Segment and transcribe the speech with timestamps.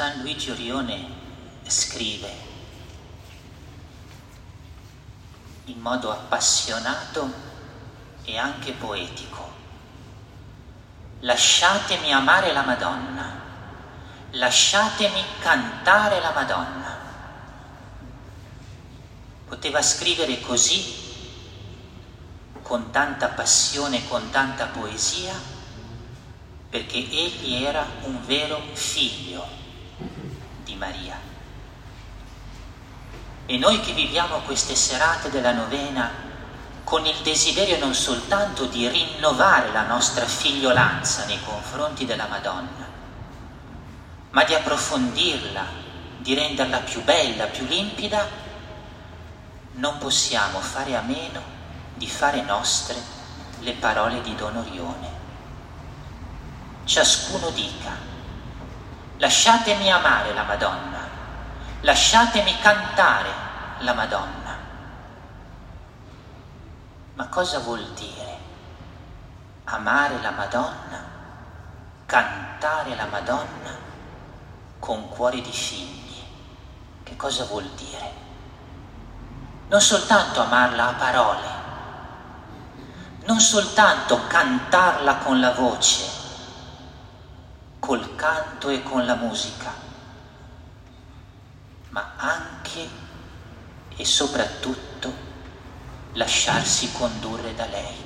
[0.00, 1.08] San Luigi Orione
[1.66, 2.34] scrive
[5.64, 7.30] in modo appassionato
[8.22, 9.52] e anche poetico.
[11.18, 13.42] Lasciatemi amare la Madonna,
[14.30, 16.96] lasciatemi cantare la Madonna.
[19.48, 20.94] Poteva scrivere così,
[22.62, 25.34] con tanta passione, con tanta poesia,
[26.70, 29.59] perché egli era un vero figlio
[30.80, 31.18] Maria.
[33.44, 36.10] E noi che viviamo queste serate della novena
[36.84, 42.88] con il desiderio non soltanto di rinnovare la nostra figliolanza nei confronti della Madonna,
[44.30, 45.64] ma di approfondirla,
[46.18, 48.26] di renderla più bella, più limpida,
[49.72, 51.42] non possiamo fare a meno
[51.94, 52.96] di fare nostre
[53.60, 55.18] le parole di Don Orione.
[56.84, 58.09] Ciascuno dica,
[59.20, 60.98] lasciatemi amare la Madonna,
[61.82, 63.28] lasciatemi cantare
[63.80, 64.56] la Madonna.
[67.14, 68.38] Ma cosa vuol dire
[69.64, 71.04] amare la Madonna,
[72.06, 73.76] cantare la Madonna
[74.78, 76.22] con cuore di figli?
[77.02, 78.12] Che cosa vuol dire?
[79.68, 81.48] Non soltanto amarla a parole,
[83.26, 86.20] non soltanto cantarla con la voce,
[87.90, 89.74] col canto e con la musica,
[91.88, 92.88] ma anche
[93.96, 95.12] e soprattutto
[96.12, 97.96] lasciarsi condurre da lei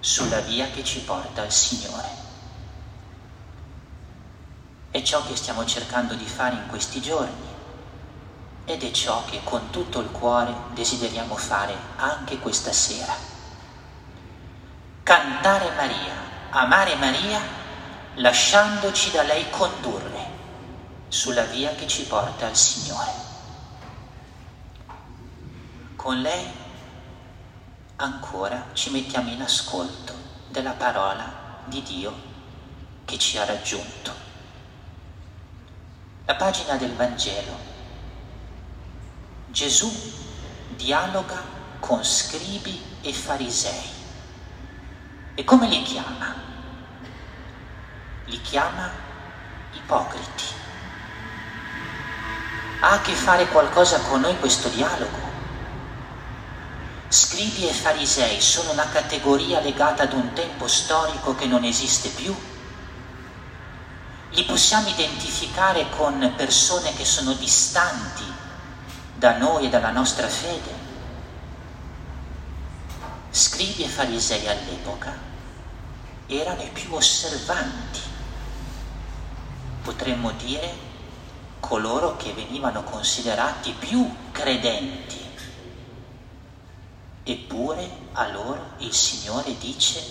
[0.00, 2.08] sulla via che ci porta al Signore.
[4.90, 7.48] È ciò che stiamo cercando di fare in questi giorni
[8.64, 13.12] ed è ciò che con tutto il cuore desideriamo fare anche questa sera.
[15.02, 16.14] Cantare Maria,
[16.48, 17.65] amare Maria
[18.16, 20.34] lasciandoci da lei condurre
[21.08, 23.12] sulla via che ci porta al Signore.
[25.96, 26.46] Con lei
[27.96, 30.14] ancora ci mettiamo in ascolto
[30.48, 32.14] della parola di Dio
[33.04, 34.24] che ci ha raggiunto.
[36.24, 37.74] La pagina del Vangelo.
[39.48, 39.92] Gesù
[40.70, 41.42] dialoga
[41.80, 43.94] con scribi e farisei.
[45.34, 46.55] E come li chiama?
[48.26, 48.90] Li chiama
[49.72, 50.44] ipocriti.
[52.80, 55.24] Ha a che fare qualcosa con noi questo dialogo?
[57.08, 62.34] Scribi e farisei sono una categoria legata ad un tempo storico che non esiste più?
[64.30, 68.24] Li possiamo identificare con persone che sono distanti
[69.14, 70.84] da noi e dalla nostra fede?
[73.30, 75.26] Scribi e farisei all'epoca
[76.26, 78.05] erano i più osservanti
[79.86, 80.68] potremmo dire
[81.60, 85.24] coloro che venivano considerati più credenti.
[87.22, 90.02] Eppure a loro il Signore dice,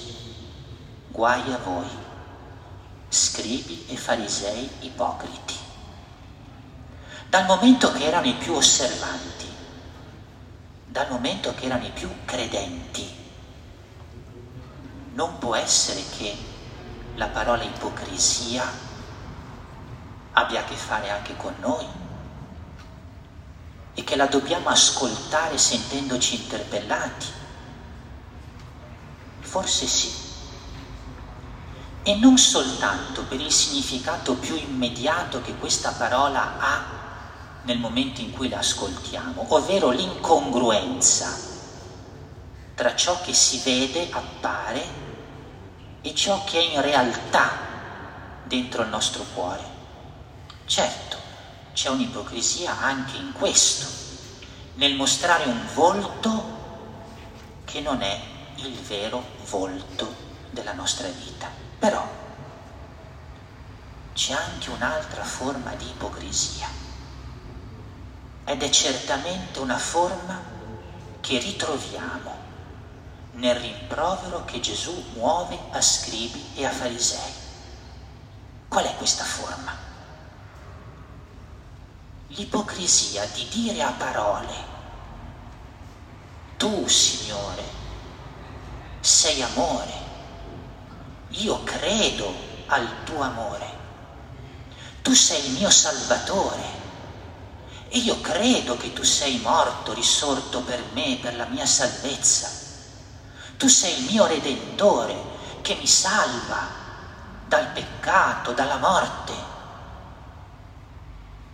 [1.10, 1.90] guai a voi,
[3.10, 5.56] scribi e farisei ipocriti.
[7.28, 9.46] Dal momento che erano i più osservanti,
[10.86, 13.14] dal momento che erano i più credenti,
[15.16, 16.34] non può essere che
[17.16, 18.94] la parola ipocrisia
[20.38, 21.86] abbia a che fare anche con noi
[23.94, 27.26] e che la dobbiamo ascoltare sentendoci interpellati?
[29.40, 30.24] Forse sì.
[32.04, 36.84] E non soltanto per il significato più immediato che questa parola ha
[37.64, 41.54] nel momento in cui la ascoltiamo, ovvero l'incongruenza
[42.76, 45.04] tra ciò che si vede, appare,
[46.02, 47.50] e ciò che è in realtà
[48.44, 49.75] dentro il nostro cuore.
[50.66, 51.18] Certo,
[51.74, 53.86] c'è un'ipocrisia anche in questo,
[54.76, 56.54] nel mostrare un volto
[57.66, 58.20] che non è
[58.56, 60.14] il vero volto
[60.50, 61.48] della nostra vita.
[61.78, 62.04] Però
[64.14, 66.68] c'è anche un'altra forma di ipocrisia
[68.46, 70.42] ed è certamente una forma
[71.22, 72.44] che ritroviamo
[73.34, 77.34] nel rimprovero che Gesù muove a scribi e a farisei.
[78.68, 79.85] Qual è questa forma?
[82.28, 84.54] L'ipocrisia di dire a parole,
[86.58, 87.64] tu Signore
[89.00, 89.94] sei amore,
[91.30, 92.34] io credo
[92.68, 93.68] al tuo amore,
[95.04, 96.84] tu sei il mio Salvatore.
[97.88, 102.50] E io credo che tu sei morto, risorto per me, per la mia salvezza,
[103.58, 105.16] tu sei il mio Redentore
[105.62, 106.68] che mi salva
[107.46, 109.55] dal peccato, dalla morte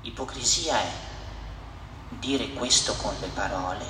[0.04, 0.92] Ipocrisia è
[2.10, 3.86] dire questo con le parole,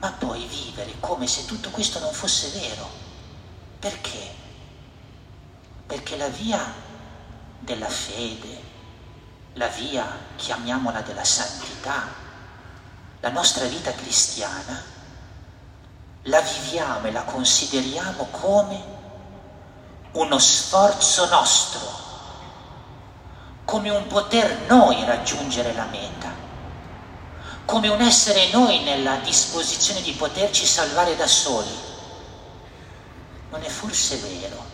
[0.00, 2.86] ma poi vivere come se tutto questo non fosse vero.
[3.78, 4.34] Perché?
[5.86, 6.60] Perché la via
[7.58, 8.62] della fede,
[9.54, 10.06] la via,
[10.36, 12.06] chiamiamola della santità,
[13.20, 14.94] la nostra vita cristiana,
[16.24, 18.94] la viviamo e la consideriamo come
[20.12, 22.05] uno sforzo nostro
[23.66, 26.32] come un poter noi raggiungere la meta,
[27.64, 31.74] come un essere noi nella disposizione di poterci salvare da soli.
[33.50, 34.64] Non è forse vero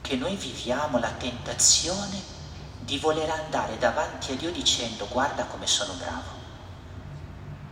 [0.00, 2.22] che noi viviamo la tentazione
[2.78, 6.30] di voler andare davanti a Dio dicendo guarda come sono bravo,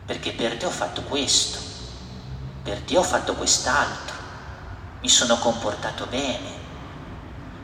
[0.05, 1.61] perché per te ho fatto questo,
[2.65, 4.17] per te ho fatto quest'altro,
[5.01, 6.51] mi sono comportato bene,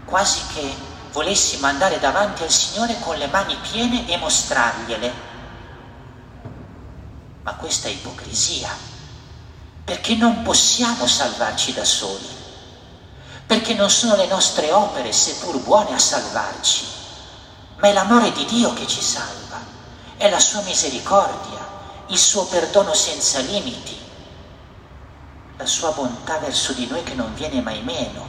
[0.05, 5.13] quasi che volessimo andare davanti al Signore con le mani piene e mostrargliele.
[7.43, 8.71] Ma questa è ipocrisia,
[9.83, 12.29] perché non possiamo salvarci da soli,
[13.45, 16.87] perché non sono le nostre opere, seppur buone, a salvarci,
[17.79, 19.59] ma è l'amore di Dio che ci salva,
[20.17, 21.67] è la sua misericordia,
[22.09, 23.99] il suo perdono senza limiti,
[25.57, 28.25] la sua bontà verso di noi che non viene mai meno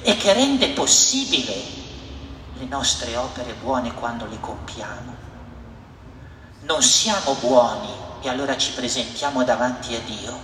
[0.00, 1.84] e che rende possibile
[2.58, 5.24] le nostre opere buone quando le compiamo.
[6.62, 7.88] Non siamo buoni
[8.22, 10.38] e allora ci presentiamo davanti a Dio,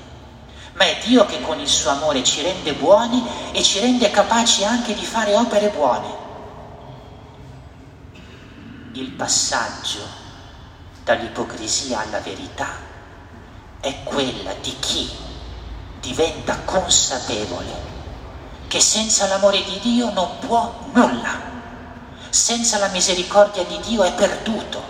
[0.74, 4.64] ma è Dio che con il suo amore ci rende buoni e ci rende capaci
[4.64, 6.20] anche di fare opere buone.
[8.92, 10.20] Il passaggio
[11.02, 12.68] dall'ipocrisia alla verità
[13.80, 15.10] è quella di chi
[16.00, 17.90] diventa consapevole
[18.68, 21.51] che senza l'amore di Dio non può nulla
[22.32, 24.82] senza la misericordia di Dio è perduto.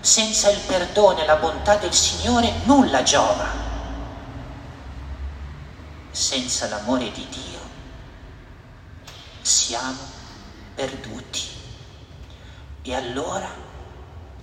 [0.00, 3.46] Senza il perdono e la bontà del Signore nulla giova.
[6.10, 7.58] Senza l'amore di Dio
[9.40, 9.98] siamo
[10.74, 11.40] perduti.
[12.82, 13.48] E allora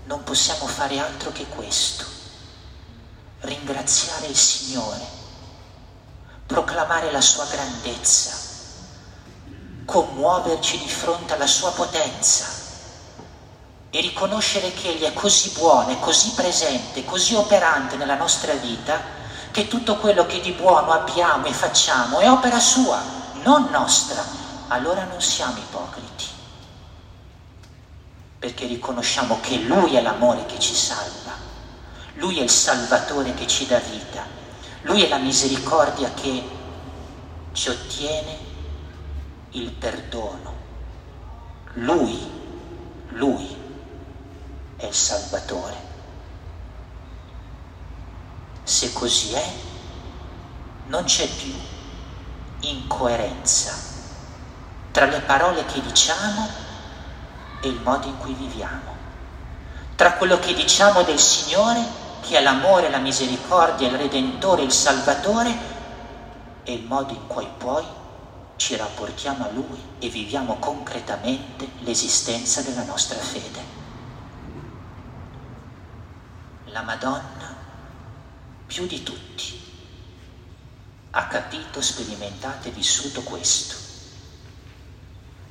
[0.06, 2.04] non possiamo fare altro che questo.
[3.42, 5.06] Ringraziare il Signore,
[6.48, 8.53] proclamare la sua grandezza
[9.86, 12.46] commuoverci di fronte alla sua potenza
[13.90, 19.00] e riconoscere che Egli è così buono, è così presente, così operante nella nostra vita,
[19.52, 23.00] che tutto quello che di buono abbiamo e facciamo è opera sua,
[23.44, 24.24] non nostra.
[24.70, 26.26] Allora non siamo ipocriti,
[28.40, 31.34] perché riconosciamo che Lui è l'amore che ci salva,
[32.16, 34.26] Lui è il Salvatore che ci dà vita,
[34.84, 36.44] Lui è la misericordia che
[37.52, 38.53] ci ottiene
[39.54, 40.62] il perdono.
[41.74, 42.20] Lui,
[43.10, 43.56] lui
[44.78, 45.92] è il Salvatore.
[48.64, 49.52] Se così è,
[50.88, 51.54] non c'è più
[52.62, 53.74] incoerenza
[54.92, 56.48] tra le parole che diciamo
[57.62, 58.96] e il modo in cui viviamo,
[59.96, 65.72] tra quello che diciamo del Signore, che è l'amore, la misericordia, il Redentore, il Salvatore,
[66.64, 67.84] e il modo in cui poi
[68.56, 73.82] ci rapportiamo a Lui e viviamo concretamente l'esistenza della nostra fede.
[76.66, 77.56] La Madonna,
[78.66, 79.62] più di tutti,
[81.12, 83.75] ha capito, sperimentato e vissuto questo.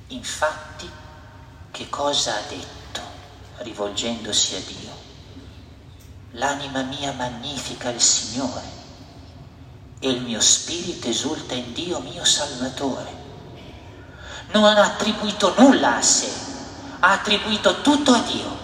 [0.09, 0.91] Infatti,
[1.71, 3.01] che cosa ha detto
[3.59, 5.11] rivolgendosi a Dio?
[6.33, 8.82] L'anima mia magnifica il Signore
[10.05, 13.21] e il mio spirito esulta in Dio mio Salvatore.
[14.51, 16.29] Non ha attribuito nulla a sé,
[16.99, 18.59] ha attribuito tutto a Dio.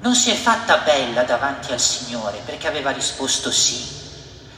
[0.00, 3.82] Non si è fatta bella davanti al Signore perché aveva risposto sì,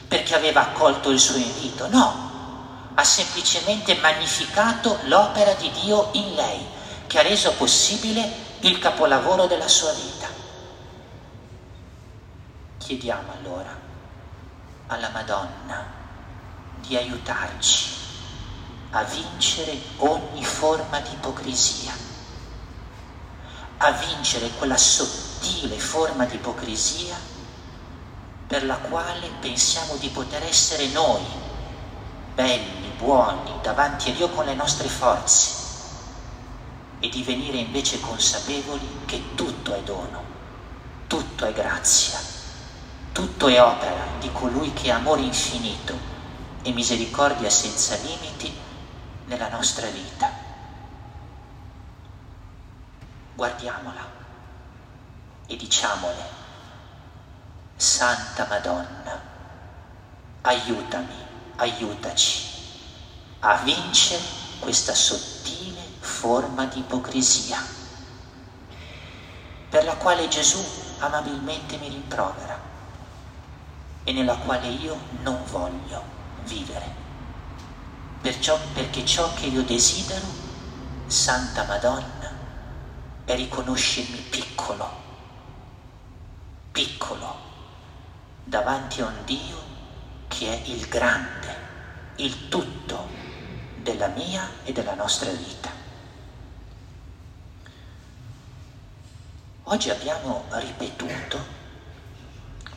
[0.05, 6.59] perché aveva accolto il suo invito, no, ha semplicemente magnificato l'opera di Dio in lei,
[7.07, 10.27] che ha reso possibile il capolavoro della sua vita.
[12.79, 13.88] Chiediamo allora
[14.89, 15.85] alla Madonna
[16.81, 17.97] di aiutarci
[18.91, 21.93] a vincere ogni forma di ipocrisia,
[23.77, 27.15] a vincere quella sottile forma di ipocrisia
[28.47, 31.23] per la quale pensiamo di poter essere noi,
[32.33, 35.57] belli, buoni, davanti a Dio con le nostre forze
[36.99, 40.23] e di venire invece consapevoli che tutto è dono,
[41.05, 42.28] tutto è grazia
[43.19, 45.93] tutto è opera di colui che ha amore infinito
[46.61, 48.49] e misericordia senza limiti
[49.25, 50.31] nella nostra vita.
[53.35, 54.05] guardiamola
[55.47, 56.23] e diciamole,
[57.75, 59.21] Santa Madonna,
[60.41, 61.15] aiutami,
[61.57, 62.47] aiutaci
[63.39, 64.23] a vincere
[64.59, 67.61] questa sottile forma di ipocrisia
[69.69, 70.63] per la quale Gesù
[70.99, 72.68] amabilmente mi rimprovera
[74.03, 76.03] e nella quale io non voglio
[76.45, 76.85] vivere.
[78.21, 80.25] Perciò, perché ciò che io desidero,
[81.07, 82.31] Santa Madonna,
[83.25, 84.89] è riconoscermi piccolo,
[86.71, 87.37] piccolo,
[88.43, 89.57] davanti a un Dio
[90.27, 91.55] che è il grande,
[92.17, 93.07] il tutto
[93.77, 95.69] della mia e della nostra vita.
[99.63, 101.57] Oggi abbiamo ripetuto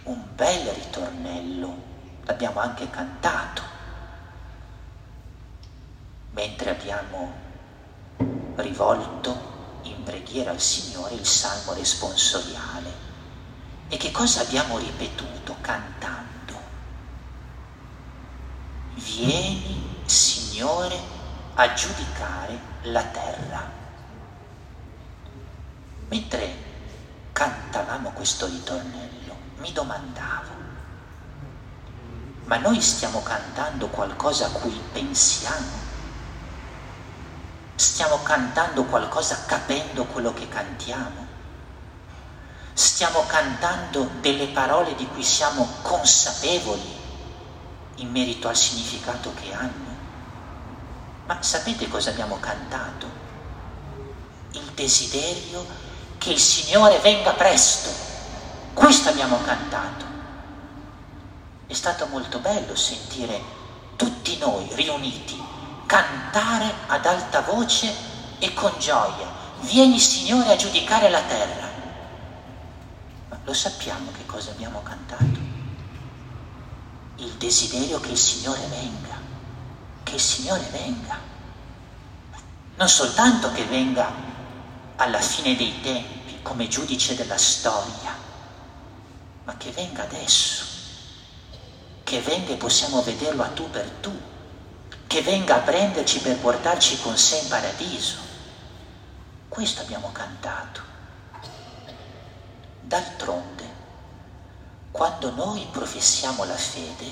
[0.05, 1.77] un bel ritornello,
[2.25, 3.63] l'abbiamo anche cantato,
[6.31, 7.33] mentre abbiamo
[8.57, 9.51] rivolto
[9.83, 13.11] in preghiera al Signore il salmo responsoriale.
[13.89, 16.61] E che cosa abbiamo ripetuto cantando?
[18.95, 20.99] Vieni, Signore,
[21.55, 23.71] a giudicare la terra.
[26.09, 26.55] Mentre
[27.33, 29.22] cantavamo questo ritornello,
[29.63, 30.51] mi domandavo,
[32.47, 35.81] ma noi stiamo cantando qualcosa a cui pensiamo?
[37.77, 41.27] Stiamo cantando qualcosa capendo quello che cantiamo?
[42.73, 47.01] Stiamo cantando delle parole di cui siamo consapevoli
[47.97, 49.97] in merito al significato che hanno?
[51.27, 53.07] Ma sapete cosa abbiamo cantato?
[54.53, 55.65] Il desiderio
[56.19, 58.12] che il Signore venga presto.
[58.75, 60.05] Questo abbiamo cantato.
[61.67, 63.41] È stato molto bello sentire
[63.97, 65.41] tutti noi riuniti
[65.87, 67.95] cantare ad alta voce
[68.39, 69.29] e con gioia.
[69.61, 71.69] Vieni Signore a giudicare la terra.
[73.29, 75.39] Ma lo sappiamo che cosa abbiamo cantato?
[77.17, 79.17] Il desiderio che il Signore venga,
[80.03, 81.19] che il Signore venga.
[82.77, 84.11] Non soltanto che venga
[84.97, 88.15] alla fine dei tempi come giudice della storia,
[89.45, 90.65] ma che venga adesso,
[92.05, 94.13] che venga e possiamo vederlo a tu per tu,
[95.07, 98.17] che venga a prenderci per portarci con sé in paradiso.
[99.49, 100.81] Questo abbiamo cantato.
[102.81, 103.65] D'altronde,
[104.91, 107.11] quando noi professiamo la fede,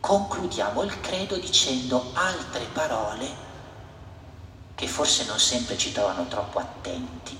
[0.00, 3.50] concludiamo il credo dicendo altre parole
[4.74, 7.38] che forse non sempre ci trovano troppo attenti.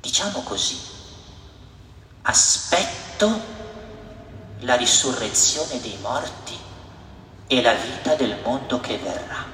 [0.00, 0.78] Diciamo così,
[2.22, 3.58] aspetto
[4.60, 6.58] la risurrezione dei morti
[7.46, 9.44] e la vita del mondo che verrà.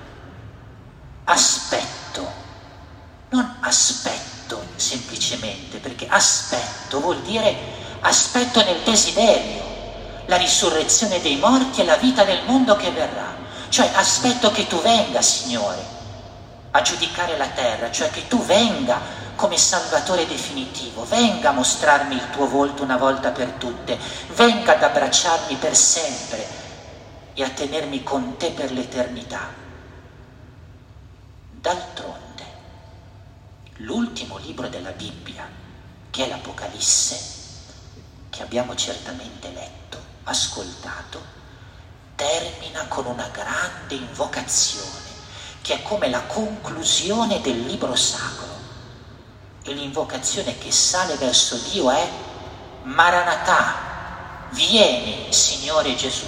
[1.24, 2.32] Aspetto,
[3.30, 7.54] non aspetto semplicemente, perché aspetto vuol dire
[8.00, 9.64] aspetto nel desiderio
[10.26, 13.34] la risurrezione dei morti e la vita del mondo che verrà.
[13.68, 15.84] Cioè aspetto che tu venga, Signore,
[16.72, 19.00] a giudicare la terra, cioè che tu venga
[19.36, 23.98] come Salvatore definitivo, venga a mostrarmi il tuo volto una volta per tutte,
[24.34, 26.46] venga ad abbracciarmi per sempre
[27.34, 29.52] e a tenermi con te per l'eternità.
[31.52, 32.44] D'altronde,
[33.76, 35.48] l'ultimo libro della Bibbia,
[36.10, 37.34] che è l'Apocalisse,
[38.30, 41.20] che abbiamo certamente letto, ascoltato,
[42.16, 45.14] termina con una grande invocazione
[45.60, 48.45] che è come la conclusione del libro sacro.
[49.68, 52.08] E l'invocazione che sale verso Dio è
[52.82, 56.26] Maranatà, vieni Signore Gesù.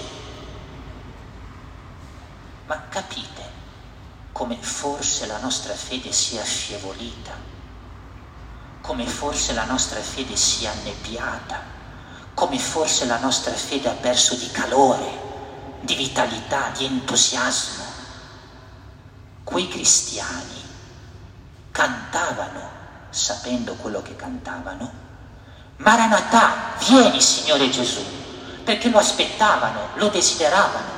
[2.66, 3.42] Ma capite
[4.32, 7.32] come forse la nostra fede sia affievolita,
[8.80, 11.62] come forse la nostra fede sia annebbiata,
[12.34, 17.84] come forse la nostra fede ha perso di calore, di vitalità, di entusiasmo?
[19.44, 20.60] Quei cristiani
[21.70, 22.77] cantavano,
[23.10, 25.06] sapendo quello che cantavano,
[25.78, 28.02] Maranatà, vieni Signore Gesù,
[28.64, 30.96] perché lo aspettavano, lo desideravano.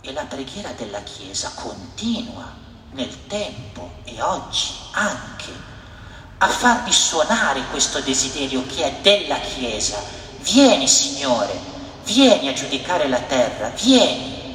[0.00, 2.52] E la preghiera della Chiesa continua
[2.92, 5.52] nel tempo e oggi anche
[6.38, 9.98] a far risuonare questo desiderio che è della Chiesa.
[10.42, 11.58] Vieni Signore,
[12.04, 14.54] vieni a giudicare la terra, vieni,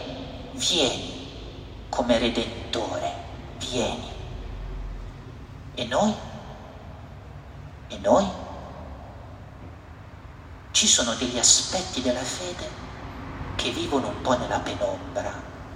[0.53, 1.27] vieni
[1.89, 3.13] come redentore,
[3.57, 4.10] vieni.
[5.75, 6.13] E noi?
[7.87, 8.27] E noi?
[10.71, 12.69] Ci sono degli aspetti della fede
[13.55, 15.33] che vivono un po' nella penombra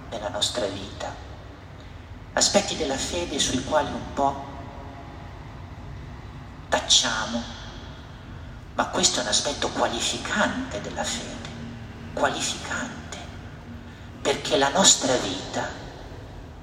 [0.09, 1.13] della nostra vita,
[2.33, 4.53] aspetti della fede sui quali un po'
[6.85, 7.41] abbracciamo,
[8.75, 11.49] ma questo è un aspetto qualificante della fede,
[12.13, 13.17] qualificante,
[14.21, 15.67] perché la nostra vita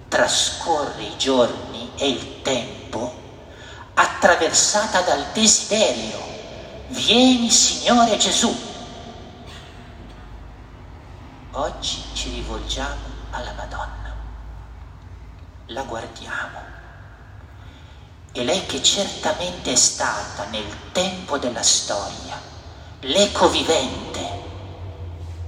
[0.09, 3.22] trascorre i giorni e il tempo
[4.23, 6.17] attraversata dal desiderio,
[6.91, 8.57] vieni Signore Gesù.
[11.50, 13.00] Oggi ci rivolgiamo
[13.31, 14.14] alla Madonna,
[15.67, 16.61] la guardiamo
[18.31, 22.41] e lei che certamente è stata nel tempo della storia
[23.00, 24.21] l'eco vivente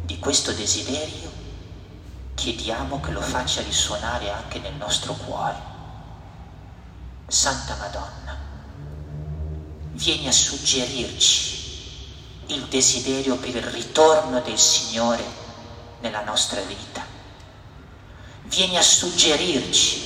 [0.03, 1.31] di questo desiderio,
[2.35, 5.73] chiediamo che lo faccia risuonare anche nel nostro cuore.
[7.29, 8.44] Santa Madonna,
[9.95, 11.63] vieni a suggerirci
[12.47, 15.25] il desiderio per il ritorno del Signore
[16.01, 17.05] nella nostra vita.
[18.43, 20.03] Vieni a suggerirci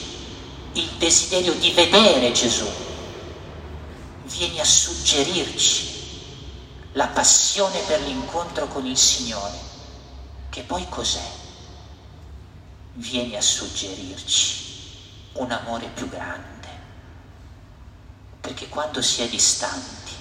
[0.75, 2.68] il desiderio di vedere Gesù,
[4.25, 5.97] vieni a suggerirci
[6.92, 9.59] la passione per l'incontro con il Signore,
[10.50, 11.37] che poi cos'è?
[12.95, 14.66] Vieni a suggerirci
[15.35, 16.57] un amore più grande,
[18.49, 20.14] perché quando si è distanti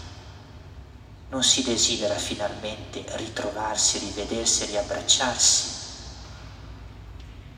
[1.29, 5.69] non si desidera finalmente ritrovarsi, rivedersi, riabbracciarsi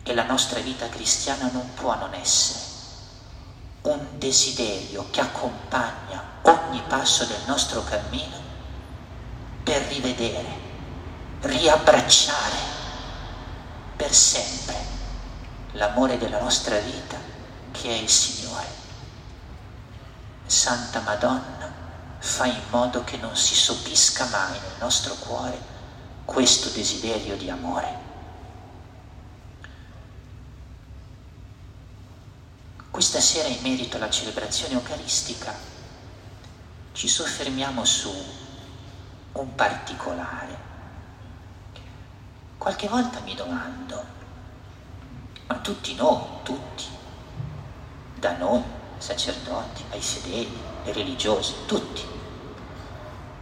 [0.03, 2.59] e la nostra vita cristiana non può non essere
[3.81, 8.37] un desiderio che accompagna ogni passo del nostro cammino
[9.63, 10.51] per rivedere,
[11.41, 12.57] riabbracciare
[13.95, 14.75] per sempre
[15.71, 17.17] l'amore della nostra vita
[17.71, 18.78] che è il Signore.
[20.49, 21.71] Santa Madonna,
[22.17, 25.61] fai in modo che non si sopisca mai nel nostro cuore
[26.25, 27.97] questo desiderio di amore.
[32.89, 35.53] Questa sera in merito alla celebrazione eucaristica
[36.93, 38.11] ci soffermiamo su
[39.33, 40.57] un particolare.
[42.57, 44.03] Qualche volta mi domando,
[45.45, 46.85] ma tutti noi, tutti,
[48.15, 52.05] da noi, sacerdoti, ai fedeli, ai religiosi, tutti,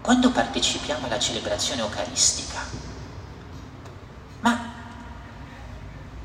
[0.02, 2.62] quando partecipiamo alla celebrazione eucaristica,
[4.40, 4.74] ma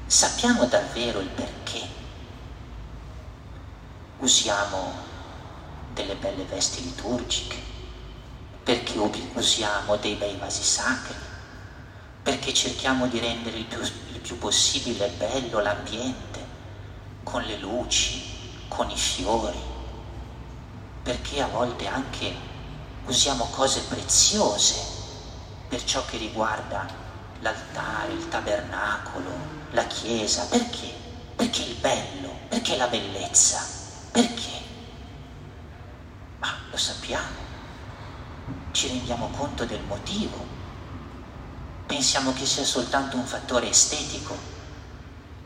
[0.07, 2.01] sappiamo davvero il perché?
[4.23, 4.93] usiamo
[5.93, 7.61] delle belle vesti liturgiche,
[8.63, 8.97] perché
[9.35, 11.15] usiamo dei bei vasi sacri,
[12.23, 16.41] perché cerchiamo di rendere il più, il più possibile bello l'ambiente,
[17.25, 18.32] con le luci,
[18.75, 19.61] con i fiori,
[21.03, 22.35] perché a volte anche
[23.07, 24.75] usiamo cose preziose
[25.69, 26.87] per ciò che riguarda
[27.41, 29.31] l'altare, il tabernacolo,
[29.71, 30.93] la chiesa, perché?
[31.37, 33.61] Perché il bello, perché la bellezza.
[34.11, 34.61] Perché?
[36.39, 37.37] Ma lo sappiamo,
[38.73, 40.45] ci rendiamo conto del motivo,
[41.87, 44.52] pensiamo che sia soltanto un fattore estetico,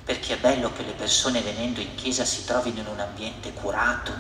[0.07, 4.13] perché è bello che le persone venendo in chiesa si trovino in un ambiente curato.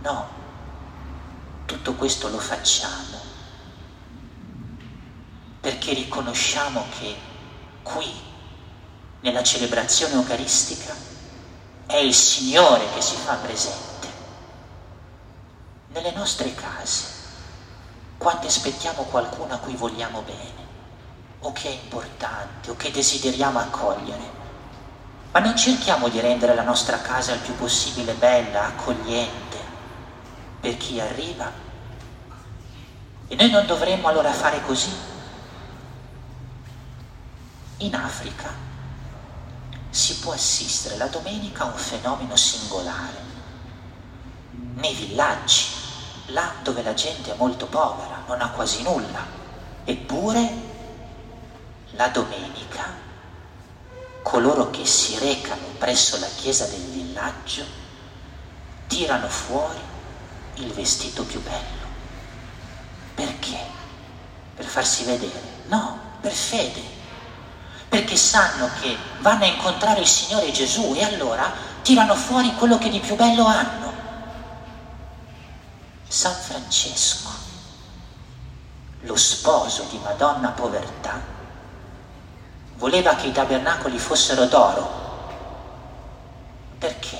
[0.00, 0.28] No,
[1.66, 3.20] tutto questo lo facciamo
[5.60, 7.16] perché riconosciamo che
[7.82, 8.10] qui,
[9.20, 10.94] nella celebrazione eucaristica,
[11.86, 14.08] è il Signore che si fa presente.
[15.88, 17.04] Nelle nostre case,
[18.16, 20.63] quando aspettiamo qualcuno a cui vogliamo bene,
[21.44, 24.32] o che è importante, o che desideriamo accogliere,
[25.30, 29.58] ma non cerchiamo di rendere la nostra casa il più possibile bella, accogliente,
[30.60, 31.52] per chi arriva.
[33.28, 34.92] E noi non dovremmo allora fare così.
[37.78, 38.50] In Africa
[39.90, 43.22] si può assistere la domenica a un fenomeno singolare.
[44.76, 45.66] Nei villaggi,
[46.26, 49.26] là dove la gente è molto povera, non ha quasi nulla,
[49.84, 50.63] eppure
[51.96, 53.02] la domenica
[54.22, 57.64] coloro che si recano presso la chiesa del villaggio
[58.86, 59.80] tirano fuori
[60.54, 61.82] il vestito più bello.
[63.14, 63.58] Perché?
[64.54, 65.40] Per farsi vedere?
[65.66, 66.94] No, per fede
[67.94, 71.48] perché sanno che vanno a incontrare il Signore Gesù e allora
[71.82, 73.92] tirano fuori quello che di più bello hanno.
[76.08, 77.28] San Francesco,
[79.02, 81.20] lo sposo di Madonna Povertà,
[82.76, 85.02] voleva che i tabernacoli fossero d'oro.
[86.78, 87.18] Perché?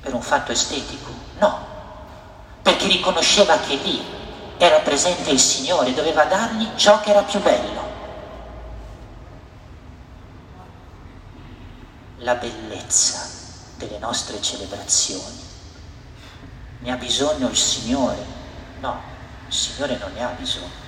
[0.00, 1.10] Per un fatto estetico?
[1.38, 1.58] No,
[2.62, 4.04] perché riconosceva che lì
[4.58, 7.86] era presente il Signore, doveva dargli ciò che era più bello.
[12.26, 13.24] la bellezza
[13.76, 15.44] delle nostre celebrazioni
[16.80, 18.18] ne ha bisogno il Signore.
[18.80, 19.00] No,
[19.46, 20.84] il Signore non ne ha bisogno.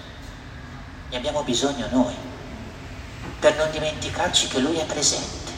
[1.10, 2.14] Ne abbiamo bisogno noi,
[3.38, 5.52] per non dimenticarci che Lui è presente,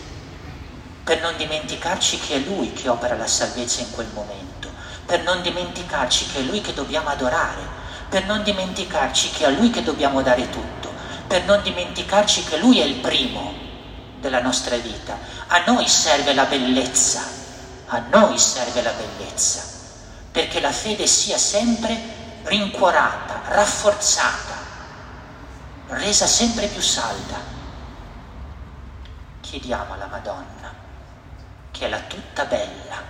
[1.02, 4.68] per non dimenticarci che è Lui che opera la salvezza in quel momento,
[5.06, 9.50] per non dimenticarci che è Lui che dobbiamo adorare, per non dimenticarci che è a
[9.50, 10.92] Lui che dobbiamo dare tutto,
[11.26, 13.54] per non dimenticarci che Lui è il primo
[14.18, 15.16] della nostra vita.
[15.46, 17.22] A noi serve la bellezza,
[17.86, 19.62] a noi serve la bellezza,
[20.30, 24.58] perché la fede sia sempre rincuorata, rafforzata,
[25.88, 27.49] resa sempre più salda.
[29.50, 30.72] Chiediamo alla Madonna,
[31.72, 33.02] che è la tutta bella,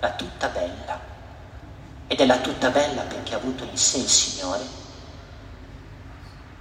[0.00, 0.98] la tutta bella,
[2.06, 4.64] ed è la tutta bella perché ha avuto in sé il Signore,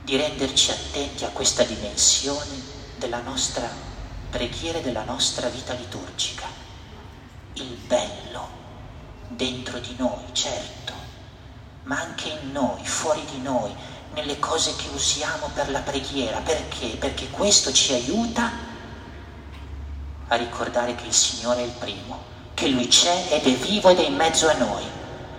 [0.04, 2.62] di renderci attenti a questa dimensione
[2.98, 3.70] della nostra
[4.30, 6.48] preghiera e della nostra vita liturgica.
[7.54, 8.50] Il bello
[9.30, 10.92] dentro di noi, certo,
[11.84, 13.74] ma anche in noi, fuori di noi,
[14.14, 16.40] nelle cose che usiamo per la preghiera.
[16.40, 16.98] Perché?
[16.98, 18.65] Perché questo ci aiuta
[20.28, 24.00] a ricordare che il Signore è il primo, che Lui c'è ed è vivo ed
[24.00, 24.84] è in mezzo a noi,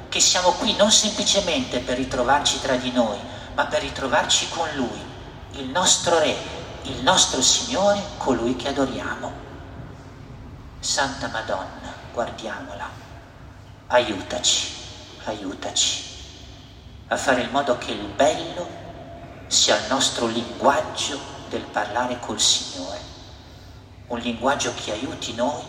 [0.08, 3.18] che siamo qui non semplicemente per ritrovarci tra di noi,
[3.54, 5.00] ma per ritrovarci con Lui,
[5.52, 6.36] il nostro Re,
[6.82, 9.44] il nostro Signore, colui che adoriamo.
[10.78, 12.88] Santa Madonna, guardiamola,
[13.88, 14.74] aiutaci,
[15.24, 16.14] aiutaci
[17.08, 18.66] a fare in modo che il bello
[19.46, 21.18] sia il nostro linguaggio
[21.48, 23.00] del parlare col Signore,
[24.08, 25.62] un linguaggio che aiuti noi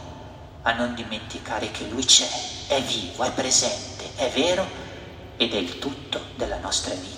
[0.63, 2.27] a non dimenticare che Lui c'è,
[2.67, 4.65] è vivo, è presente, è vero
[5.37, 7.16] ed è il tutto della nostra vita.